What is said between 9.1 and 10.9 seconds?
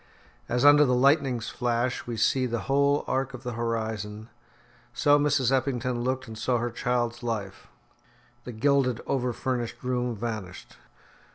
furnished room vanished.